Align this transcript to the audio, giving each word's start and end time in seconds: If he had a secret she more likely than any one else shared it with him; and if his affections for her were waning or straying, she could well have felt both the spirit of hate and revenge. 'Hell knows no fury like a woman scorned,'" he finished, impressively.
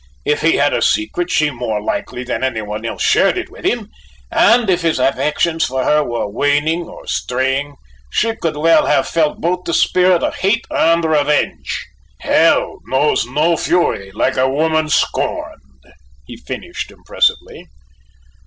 If 0.25 0.41
he 0.41 0.53
had 0.53 0.73
a 0.73 0.81
secret 0.81 1.29
she 1.29 1.51
more 1.51 1.79
likely 1.79 2.23
than 2.23 2.43
any 2.43 2.63
one 2.63 2.83
else 2.87 3.03
shared 3.03 3.37
it 3.37 3.51
with 3.51 3.63
him; 3.65 3.89
and 4.31 4.67
if 4.67 4.81
his 4.81 4.97
affections 4.97 5.63
for 5.65 5.83
her 5.83 6.03
were 6.03 6.27
waning 6.27 6.85
or 6.85 7.05
straying, 7.05 7.75
she 8.09 8.35
could 8.35 8.57
well 8.57 8.87
have 8.87 9.07
felt 9.07 9.39
both 9.41 9.65
the 9.65 9.75
spirit 9.75 10.23
of 10.23 10.37
hate 10.37 10.65
and 10.71 11.05
revenge. 11.05 11.85
'Hell 12.21 12.79
knows 12.87 13.27
no 13.27 13.55
fury 13.55 14.11
like 14.13 14.37
a 14.37 14.49
woman 14.49 14.89
scorned,'" 14.89 15.61
he 16.25 16.35
finished, 16.35 16.89
impressively. 16.89 17.67